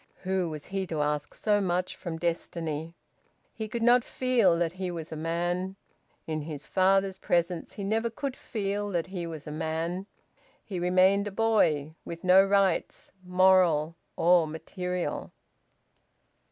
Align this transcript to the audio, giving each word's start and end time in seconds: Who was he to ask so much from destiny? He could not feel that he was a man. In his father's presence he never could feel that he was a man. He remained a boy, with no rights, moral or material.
Who 0.23 0.49
was 0.49 0.65
he 0.65 0.87
to 0.87 1.03
ask 1.03 1.35
so 1.35 1.61
much 1.61 1.95
from 1.95 2.17
destiny? 2.17 2.95
He 3.53 3.67
could 3.67 3.83
not 3.83 4.03
feel 4.03 4.57
that 4.57 4.71
he 4.71 4.89
was 4.89 5.11
a 5.11 5.15
man. 5.15 5.75
In 6.25 6.41
his 6.41 6.65
father's 6.65 7.19
presence 7.19 7.73
he 7.73 7.83
never 7.83 8.09
could 8.09 8.35
feel 8.35 8.89
that 8.89 9.05
he 9.05 9.27
was 9.27 9.45
a 9.45 9.51
man. 9.51 10.07
He 10.65 10.79
remained 10.79 11.27
a 11.27 11.31
boy, 11.31 11.91
with 12.03 12.23
no 12.23 12.43
rights, 12.43 13.11
moral 13.23 13.95
or 14.15 14.47
material. 14.47 15.31